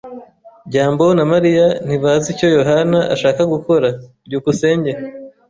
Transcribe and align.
byambo 0.69 1.05
na 1.17 1.23
Mariya 1.31 1.67
ntibazi 1.85 2.27
icyo 2.33 2.47
Yohana 2.57 2.99
ashaka 3.13 3.41
gukora. 3.53 3.87
byukusenge 4.25 4.91